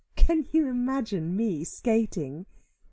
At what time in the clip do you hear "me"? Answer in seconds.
1.35-1.63